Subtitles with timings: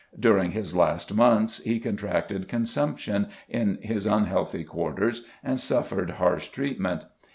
[0.19, 7.05] During his last months he contracted consumption in his unhealthy quarters and suffered harsh treatment.